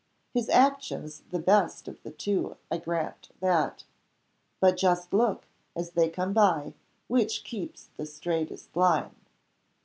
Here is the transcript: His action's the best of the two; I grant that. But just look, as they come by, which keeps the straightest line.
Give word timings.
His 0.33 0.49
action's 0.49 1.21
the 1.29 1.37
best 1.37 1.87
of 1.87 2.01
the 2.01 2.09
two; 2.09 2.57
I 2.71 2.77
grant 2.79 3.29
that. 3.39 3.83
But 4.59 4.75
just 4.75 5.13
look, 5.13 5.45
as 5.75 5.91
they 5.91 6.09
come 6.09 6.33
by, 6.33 6.73
which 7.07 7.43
keeps 7.43 7.91
the 7.97 8.07
straightest 8.07 8.75
line. 8.75 9.13